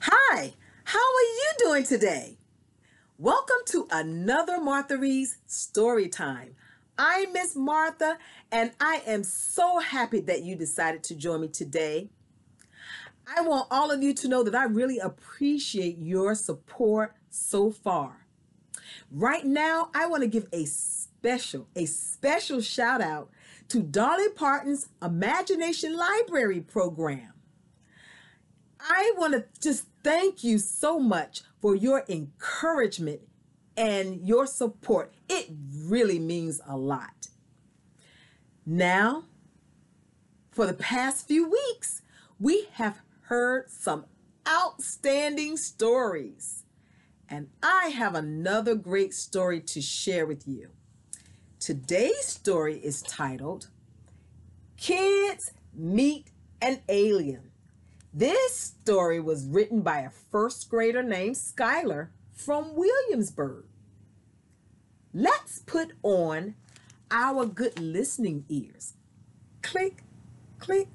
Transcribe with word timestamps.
Hi, 0.00 0.54
how 0.84 0.98
are 1.00 1.22
you 1.22 1.52
doing 1.58 1.82
today? 1.82 2.38
Welcome 3.18 3.56
to 3.66 3.88
another 3.90 4.60
Martha 4.60 4.96
Reeves 4.96 5.38
story 5.46 6.08
time. 6.08 6.54
I'm 6.96 7.32
Miss 7.32 7.56
Martha, 7.56 8.16
and 8.52 8.70
I 8.80 9.02
am 9.06 9.24
so 9.24 9.80
happy 9.80 10.20
that 10.20 10.44
you 10.44 10.54
decided 10.54 11.02
to 11.04 11.16
join 11.16 11.40
me 11.40 11.48
today. 11.48 12.10
I 13.26 13.40
want 13.40 13.66
all 13.72 13.90
of 13.90 14.00
you 14.00 14.14
to 14.14 14.28
know 14.28 14.44
that 14.44 14.54
I 14.54 14.64
really 14.64 15.00
appreciate 15.00 15.98
your 15.98 16.36
support 16.36 17.16
so 17.28 17.72
far. 17.72 18.24
Right 19.10 19.44
now, 19.44 19.90
I 19.94 20.06
want 20.06 20.22
to 20.22 20.28
give 20.28 20.46
a 20.52 20.64
special, 20.64 21.66
a 21.74 21.86
special 21.86 22.60
shout 22.60 23.00
out 23.00 23.30
to 23.68 23.82
Dolly 23.82 24.28
Parton's 24.28 24.90
Imagination 25.02 25.96
Library 25.96 26.60
program. 26.60 27.32
I 28.80 29.12
want 29.16 29.34
to 29.34 29.44
just 29.60 29.86
thank 30.02 30.44
you 30.44 30.58
so 30.58 30.98
much 30.98 31.42
for 31.60 31.74
your 31.74 32.04
encouragement 32.08 33.20
and 33.76 34.26
your 34.26 34.46
support. 34.46 35.12
It 35.28 35.50
really 35.84 36.18
means 36.18 36.60
a 36.66 36.76
lot. 36.76 37.28
Now, 38.64 39.24
for 40.50 40.66
the 40.66 40.74
past 40.74 41.26
few 41.26 41.48
weeks, 41.48 42.02
we 42.40 42.68
have 42.72 43.00
heard 43.22 43.70
some 43.70 44.06
outstanding 44.48 45.56
stories. 45.56 46.64
And 47.28 47.48
I 47.62 47.88
have 47.88 48.14
another 48.14 48.74
great 48.74 49.14
story 49.14 49.60
to 49.60 49.80
share 49.80 50.26
with 50.26 50.48
you. 50.48 50.70
Today's 51.60 52.26
story 52.26 52.78
is 52.78 53.02
titled 53.02 53.68
Kids 54.76 55.52
Meet 55.74 56.30
an 56.60 56.80
Alien. 56.88 57.47
This 58.12 58.56
story 58.56 59.20
was 59.20 59.46
written 59.46 59.82
by 59.82 60.00
a 60.00 60.10
first 60.10 60.70
grader 60.70 61.02
named 61.02 61.36
Skylar 61.36 62.08
from 62.32 62.74
Williamsburg. 62.74 63.64
Let's 65.12 65.58
put 65.58 65.92
on 66.02 66.54
our 67.10 67.44
good 67.44 67.78
listening 67.78 68.44
ears. 68.48 68.94
Click, 69.62 70.02
click, 70.58 70.88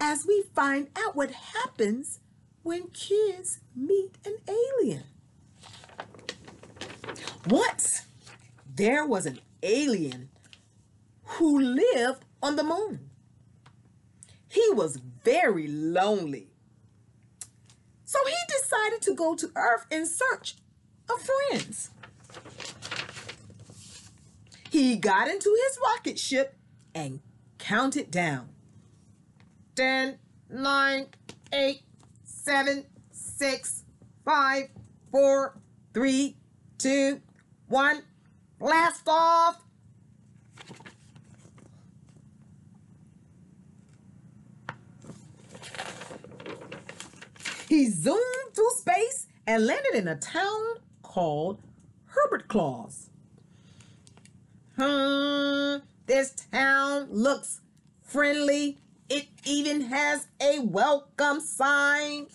as 0.00 0.26
we 0.26 0.44
find 0.54 0.88
out 0.96 1.14
what 1.14 1.30
happens 1.30 2.20
when 2.62 2.88
kids 2.88 3.60
meet 3.76 4.16
an 4.24 4.36
alien. 4.48 5.04
Once, 7.46 8.06
there 8.74 9.06
was 9.06 9.26
an 9.26 9.38
alien 9.62 10.30
who 11.24 11.60
lived 11.60 12.24
on 12.42 12.56
the 12.56 12.64
moon. 12.64 13.10
He 14.48 14.70
was 14.70 14.96
very 14.96 15.66
lonely. 15.68 16.53
So 18.14 18.20
he 18.28 18.36
decided 18.46 19.02
to 19.02 19.14
go 19.16 19.34
to 19.34 19.50
Earth 19.56 19.86
in 19.90 20.06
search 20.06 20.54
of 21.10 21.16
friends. 21.20 21.90
He 24.70 24.94
got 24.94 25.26
into 25.26 25.52
his 25.66 25.78
rocket 25.82 26.16
ship 26.16 26.54
and 26.94 27.18
counted 27.58 28.12
down. 28.12 28.50
10, 29.74 30.20
9, 30.48 31.06
8, 31.52 31.82
7, 32.22 32.84
6, 33.10 33.84
5, 34.24 34.62
4, 35.10 35.58
3, 35.92 36.36
2, 36.78 37.20
1. 37.66 38.02
Blast 38.60 39.02
off! 39.08 39.60
He 47.74 47.90
zoomed 47.90 48.54
through 48.54 48.70
space 48.76 49.26
and 49.48 49.66
landed 49.66 49.96
in 49.96 50.06
a 50.06 50.14
town 50.14 50.76
called 51.02 51.60
Herbert 52.04 52.46
Claus. 52.46 53.10
Hmm, 54.78 55.78
this 56.06 56.36
town 56.52 57.08
looks 57.10 57.62
friendly. 58.00 58.78
It 59.08 59.26
even 59.44 59.80
has 59.80 60.28
a 60.40 60.60
welcome 60.60 61.40
sign. 61.40 62.28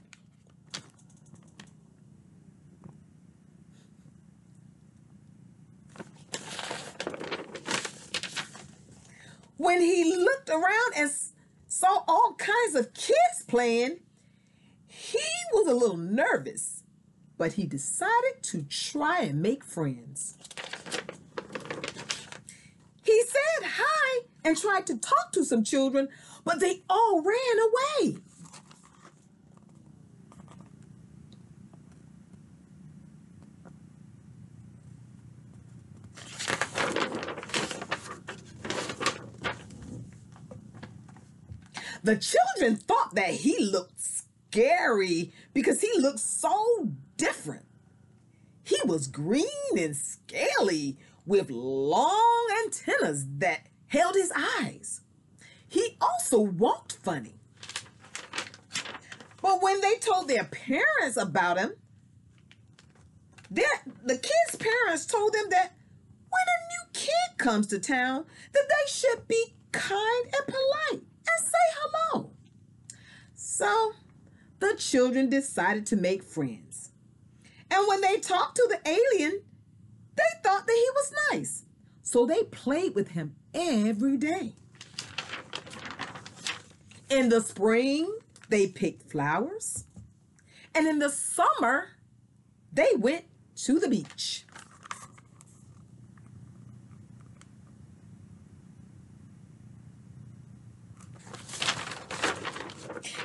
When 9.55 9.79
he 9.79 10.17
looked 10.17 10.49
around 10.49 10.93
and 10.97 11.09
saw 11.69 12.03
all 12.09 12.35
kinds 12.37 12.75
of 12.75 12.93
kids 12.93 13.45
playing, 13.47 13.99
he 14.99 15.19
was 15.53 15.67
a 15.67 15.73
little 15.73 15.97
nervous, 15.97 16.83
but 17.37 17.53
he 17.53 17.65
decided 17.65 18.43
to 18.43 18.63
try 18.63 19.21
and 19.21 19.41
make 19.41 19.63
friends. 19.63 20.37
He 23.03 23.23
said 23.23 23.63
hi 23.63 24.23
and 24.43 24.57
tried 24.57 24.85
to 24.87 24.97
talk 24.97 25.31
to 25.31 25.45
some 25.45 25.63
children, 25.63 26.09
but 26.43 26.59
they 26.59 26.83
all 26.89 27.21
ran 27.21 27.59
away. 28.03 28.17
The 42.03 42.17
children 42.17 42.75
thought 42.75 43.15
that 43.15 43.29
he 43.29 43.59
looked 43.59 43.99
scary 44.49 45.31
because 45.53 45.81
he 45.81 45.91
looked 45.99 46.19
so 46.19 46.89
different. 47.17 47.65
He 48.63 48.77
was 48.85 49.07
green 49.07 49.45
and 49.77 49.95
scaly 49.95 50.97
with 51.25 51.49
long 51.49 52.47
antennas 52.65 53.25
that 53.37 53.67
held 53.87 54.15
his 54.15 54.31
eyes. 54.35 55.01
He 55.67 55.97
also 56.01 56.39
walked 56.39 56.93
funny. 56.93 57.35
But 59.41 59.61
when 59.61 59.81
they 59.81 59.95
told 59.95 60.27
their 60.27 60.43
parents 60.43 61.17
about 61.17 61.59
him, 61.59 61.73
the 63.51 63.65
kids' 64.05 64.55
parents 64.57 65.05
told 65.05 65.33
them 65.33 65.45
that 65.49 65.73
when 66.29 66.41
a 66.41 66.59
new 66.69 66.89
kid 66.93 67.37
comes 67.37 67.67
to 67.67 67.79
town, 67.79 68.25
that 68.53 68.67
they 68.67 68.91
should 68.91 69.27
be 69.27 69.53
kind 69.71 70.25
and 70.25 70.45
polite 70.45 71.03
and 71.03 71.45
say 71.45 71.57
hello. 71.77 72.31
So 73.35 73.93
the 74.59 74.75
children 74.77 75.29
decided 75.29 75.85
to 75.87 75.95
make 75.95 76.23
friends. 76.23 76.91
And 77.71 77.87
when 77.87 78.01
they 78.01 78.17
talked 78.17 78.55
to 78.55 78.67
the 78.69 78.89
alien, 78.89 79.41
they 80.15 80.23
thought 80.43 80.65
that 80.65 80.73
he 80.73 80.89
was 80.95 81.13
nice. 81.31 81.65
So 82.01 82.25
they 82.25 82.43
played 82.43 82.95
with 82.95 83.09
him 83.09 83.35
every 83.53 84.17
day. 84.17 84.53
In 87.09 87.29
the 87.29 87.41
spring, 87.41 88.11
they 88.49 88.67
picked 88.67 89.11
flowers. 89.11 89.85
And 90.75 90.87
in 90.87 90.99
the 90.99 91.09
summer, 91.09 91.89
they 92.71 92.89
went 92.95 93.25
to 93.57 93.79
the 93.79 93.87
beach. 93.87 94.45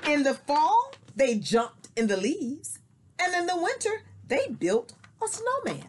In 0.06 0.22
the 0.22 0.34
fall, 0.34 0.93
they 1.16 1.38
jumped 1.38 1.88
in 1.96 2.06
the 2.06 2.16
leaves. 2.16 2.78
And 3.18 3.34
in 3.34 3.46
the 3.46 3.56
winter, 3.56 4.02
they 4.26 4.48
built 4.48 4.94
a 5.22 5.28
snowman. 5.28 5.88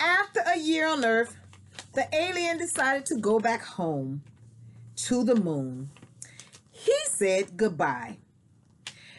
After 0.00 0.40
a 0.46 0.58
year 0.58 0.86
on 0.86 1.04
Earth, 1.04 1.36
the 1.92 2.06
alien 2.14 2.58
decided 2.58 3.06
to 3.06 3.16
go 3.16 3.38
back 3.38 3.62
home 3.62 4.22
to 4.96 5.24
the 5.24 5.34
moon. 5.34 5.90
He 6.70 6.94
said 7.06 7.56
goodbye. 7.56 8.18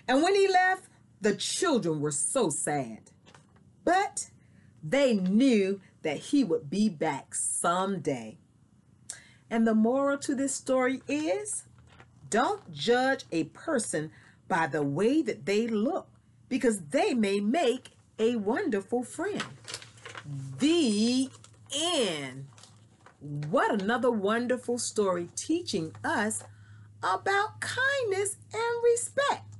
And 0.07 0.23
when 0.23 0.35
he 0.35 0.47
left, 0.47 0.87
the 1.21 1.35
children 1.35 2.01
were 2.01 2.11
so 2.11 2.49
sad. 2.49 3.11
But 3.83 4.29
they 4.83 5.13
knew 5.13 5.79
that 6.03 6.17
he 6.17 6.43
would 6.43 6.69
be 6.69 6.89
back 6.89 7.35
someday. 7.35 8.37
And 9.49 9.67
the 9.67 9.75
moral 9.75 10.17
to 10.19 10.35
this 10.35 10.55
story 10.55 11.01
is 11.07 11.63
don't 12.29 12.71
judge 12.71 13.25
a 13.31 13.45
person 13.45 14.11
by 14.47 14.67
the 14.67 14.83
way 14.83 15.21
that 15.21 15.45
they 15.45 15.67
look 15.67 16.07
because 16.47 16.79
they 16.89 17.13
may 17.13 17.39
make 17.39 17.91
a 18.17 18.35
wonderful 18.37 19.03
friend. 19.03 19.43
The 20.59 21.29
end. 21.75 22.47
What 23.19 23.81
another 23.81 24.11
wonderful 24.11 24.77
story 24.77 25.29
teaching 25.35 25.93
us 26.03 26.43
about 27.03 27.59
kindness 27.59 28.37
and 28.53 28.83
respect. 28.83 29.55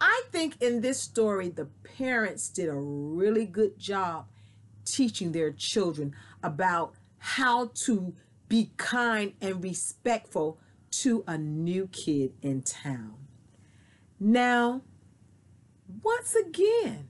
I 0.00 0.22
think 0.30 0.60
in 0.60 0.80
this 0.80 1.00
story, 1.00 1.48
the 1.48 1.66
parents 1.96 2.48
did 2.48 2.68
a 2.68 2.74
really 2.74 3.46
good 3.46 3.78
job 3.78 4.26
teaching 4.84 5.32
their 5.32 5.50
children 5.50 6.14
about 6.42 6.94
how 7.18 7.70
to 7.74 8.14
be 8.48 8.70
kind 8.76 9.32
and 9.40 9.62
respectful 9.62 10.58
to 10.90 11.24
a 11.26 11.36
new 11.36 11.88
kid 11.88 12.32
in 12.42 12.62
town. 12.62 13.26
Now, 14.20 14.82
once 16.02 16.34
again, 16.34 17.08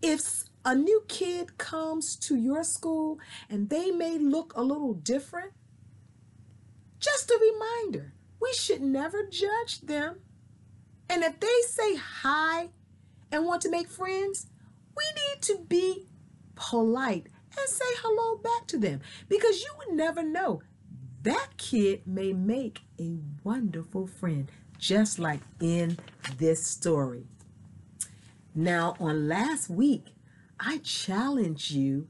if 0.00 0.44
a 0.64 0.74
new 0.74 1.04
kid 1.08 1.58
comes 1.58 2.16
to 2.16 2.36
your 2.36 2.64
school 2.64 3.18
and 3.50 3.68
they 3.68 3.90
may 3.90 4.18
look 4.18 4.52
a 4.56 4.62
little 4.62 4.94
different, 4.94 5.52
just 6.98 7.30
a 7.30 7.38
reminder 7.40 8.14
we 8.40 8.52
should 8.52 8.82
never 8.82 9.24
judge 9.24 9.80
them. 9.82 10.20
And 11.08 11.22
if 11.22 11.38
they 11.38 11.60
say 11.66 11.96
hi 11.96 12.70
and 13.30 13.44
want 13.44 13.62
to 13.62 13.70
make 13.70 13.88
friends, 13.88 14.46
we 14.96 15.04
need 15.04 15.42
to 15.42 15.58
be 15.68 16.06
polite 16.72 17.26
and 17.58 17.68
say 17.68 17.84
hello 17.98 18.38
back 18.38 18.66
to 18.66 18.78
them 18.78 18.98
because 19.28 19.60
you 19.60 19.68
would 19.76 19.94
never 19.94 20.22
know. 20.22 20.62
That 21.20 21.48
kid 21.58 22.06
may 22.06 22.32
make 22.32 22.80
a 22.98 23.18
wonderful 23.44 24.06
friend, 24.06 24.50
just 24.78 25.18
like 25.18 25.40
in 25.60 25.98
this 26.38 26.66
story. 26.66 27.26
Now, 28.54 28.96
on 28.98 29.28
last 29.28 29.68
week, 29.68 30.14
I 30.58 30.78
challenged 30.78 31.72
you 31.72 32.08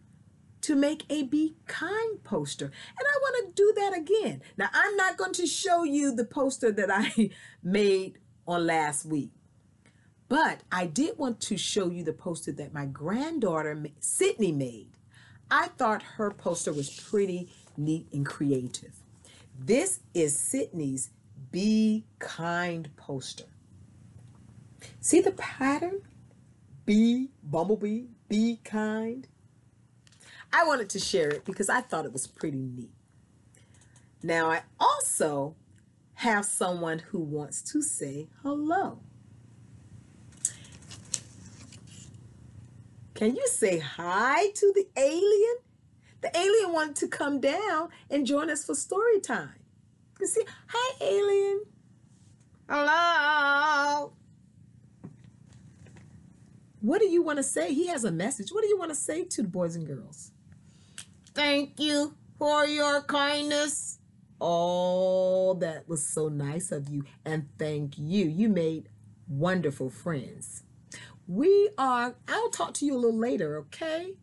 to 0.60 0.76
make 0.76 1.06
a 1.10 1.24
Be 1.24 1.56
Kind 1.66 2.22
poster. 2.22 2.66
And 2.66 2.72
I 3.00 3.18
want 3.20 3.56
to 3.56 3.60
do 3.60 3.72
that 3.80 3.98
again. 3.98 4.42
Now, 4.56 4.68
I'm 4.72 4.96
not 4.96 5.16
going 5.16 5.32
to 5.32 5.46
show 5.48 5.82
you 5.82 6.14
the 6.14 6.24
poster 6.24 6.70
that 6.70 6.88
I 6.88 7.30
made 7.64 8.18
on 8.46 8.64
last 8.64 9.06
week. 9.06 9.32
But 10.32 10.62
I 10.72 10.86
did 10.86 11.18
want 11.18 11.42
to 11.42 11.58
show 11.58 11.90
you 11.90 12.04
the 12.04 12.14
poster 12.14 12.52
that 12.52 12.72
my 12.72 12.86
granddaughter, 12.86 13.84
Sydney, 14.00 14.50
made. 14.50 14.88
I 15.50 15.66
thought 15.76 16.02
her 16.02 16.30
poster 16.30 16.72
was 16.72 16.88
pretty 16.88 17.50
neat 17.76 18.06
and 18.14 18.24
creative. 18.24 18.94
This 19.60 20.00
is 20.14 20.34
Sydney's 20.38 21.10
Be 21.50 22.06
Kind 22.18 22.88
poster. 22.96 23.44
See 25.02 25.20
the 25.20 25.32
pattern? 25.32 26.00
Be, 26.86 27.28
bumblebee, 27.42 28.04
be 28.30 28.58
kind. 28.64 29.28
I 30.50 30.64
wanted 30.64 30.88
to 30.88 30.98
share 30.98 31.28
it 31.28 31.44
because 31.44 31.68
I 31.68 31.82
thought 31.82 32.06
it 32.06 32.12
was 32.14 32.26
pretty 32.26 32.56
neat. 32.56 32.94
Now, 34.22 34.50
I 34.50 34.62
also 34.80 35.56
have 36.14 36.46
someone 36.46 37.00
who 37.00 37.18
wants 37.18 37.60
to 37.72 37.82
say 37.82 38.28
hello. 38.42 39.00
Can 43.14 43.36
you 43.36 43.46
say 43.46 43.78
hi 43.78 44.48
to 44.50 44.72
the 44.74 44.88
alien? 44.96 45.56
The 46.22 46.36
alien 46.36 46.72
wanted 46.72 46.96
to 46.96 47.08
come 47.08 47.40
down 47.40 47.88
and 48.10 48.26
join 48.26 48.48
us 48.48 48.64
for 48.64 48.74
story 48.74 49.20
time. 49.20 49.54
You 50.20 50.26
see, 50.26 50.44
hi, 50.68 50.96
alien. 51.00 51.62
Hello. 52.68 54.12
What 56.80 57.00
do 57.00 57.06
you 57.06 57.22
want 57.22 57.38
to 57.38 57.42
say? 57.42 57.74
He 57.74 57.88
has 57.88 58.04
a 58.04 58.10
message. 58.10 58.50
What 58.50 58.62
do 58.62 58.68
you 58.68 58.78
want 58.78 58.90
to 58.90 58.96
say 58.96 59.24
to 59.24 59.42
the 59.42 59.48
boys 59.48 59.76
and 59.76 59.86
girls? 59.86 60.30
Thank 61.34 61.78
you 61.78 62.14
for 62.38 62.66
your 62.66 63.02
kindness. 63.02 63.98
Oh, 64.40 65.54
that 65.54 65.88
was 65.88 66.04
so 66.04 66.28
nice 66.28 66.72
of 66.72 66.88
you. 66.88 67.04
And 67.24 67.48
thank 67.58 67.98
you. 67.98 68.26
You 68.26 68.48
made 68.48 68.88
wonderful 69.28 69.90
friends. 69.90 70.64
We 71.28 71.70
are, 71.78 72.14
I'll 72.28 72.50
talk 72.50 72.74
to 72.74 72.86
you 72.86 72.94
a 72.94 72.98
little 72.98 73.18
later, 73.18 73.58
okay? 73.58 74.14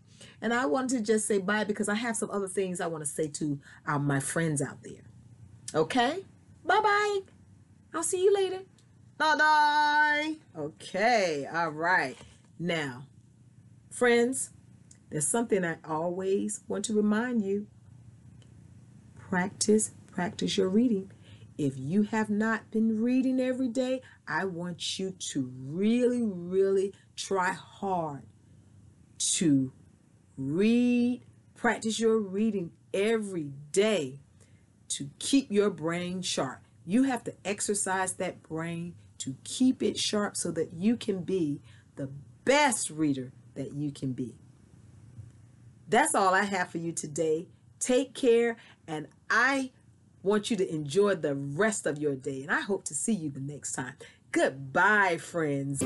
And 0.42 0.54
I 0.54 0.66
wanted 0.66 0.98
to 0.98 1.04
just 1.14 1.28
say 1.28 1.38
bye 1.38 1.64
because 1.64 1.90
I 1.90 1.96
have 1.96 2.16
some 2.16 2.30
other 2.32 2.48
things 2.48 2.82
I 2.82 2.88
want 2.88 3.04
to 3.04 3.10
say 3.10 3.28
to 3.28 3.60
uh, 3.88 4.00
my 4.00 4.20
friends 4.20 4.62
out 4.62 4.84
there. 4.84 5.04
Okay? 5.74 6.26
Bye 6.66 6.82
bye. 6.82 7.20
I'll 7.94 8.04
see 8.04 8.24
you 8.24 8.34
later. 8.34 8.60
Bye 9.18 9.36
bye. 9.36 10.36
Okay, 10.58 11.48
all 11.52 11.72
right. 11.72 12.18
Now, 12.58 13.04
friends, 13.90 14.52
there's 15.10 15.28
something 15.28 15.66
I 15.66 15.78
always 15.84 16.62
want 16.68 16.86
to 16.86 16.94
remind 16.94 17.44
you. 17.44 17.68
Practice, 19.16 19.92
practice 20.12 20.58
your 20.58 20.70
reading. 20.70 21.12
If 21.60 21.74
you 21.78 22.04
have 22.04 22.30
not 22.30 22.72
been 22.72 23.04
reading 23.04 23.42
every 23.42 23.68
day, 23.68 24.02
I 24.26 24.46
want 24.46 24.98
you 24.98 25.12
to 25.12 25.52
really, 25.62 26.22
really 26.24 26.94
try 27.18 27.52
hard 27.52 28.24
to 29.34 29.74
read, 30.38 31.26
practice 31.56 32.00
your 32.00 32.18
reading 32.18 32.72
every 32.94 33.52
day 33.74 34.22
to 34.88 35.10
keep 35.20 35.52
your 35.52 35.70
brain 35.70 36.22
sharp. 36.22 36.62
You 36.86 37.04
have 37.04 37.26
to 37.26 37.34
exercise 37.44 38.14
that 38.14 38.42
brain 38.42 38.96
to 39.18 39.36
keep 39.44 39.84
it 39.84 40.00
sharp 40.00 40.38
so 40.38 40.52
that 40.52 40.72
you 40.72 40.96
can 40.96 41.24
be 41.24 41.60
the 41.98 42.10
best 42.46 42.90
reader 42.90 43.34
that 43.56 43.74
you 43.74 43.92
can 43.92 44.14
be. 44.14 44.34
That's 45.90 46.16
all 46.16 46.34
I 46.34 46.46
have 46.46 46.70
for 46.70 46.78
you 46.78 46.94
today. 46.94 47.48
Take 47.80 48.14
care, 48.14 48.56
and 48.88 49.08
I 49.30 49.72
want 50.24 50.52
you 50.52 50.58
to 50.58 50.74
enjoy 50.74 51.16
the 51.16 51.36
rest 51.36 51.86
of 51.86 51.98
your 51.98 52.16
day. 52.16 52.42
And 52.42 52.52
I 52.52 52.62
hope 52.62 52.84
to 52.86 52.94
see 52.94 53.14
you 53.14 53.30
the 53.30 53.40
next 53.40 53.74
time. 53.74 53.94
Goodbye, 54.32 55.18
friends. 55.18 55.84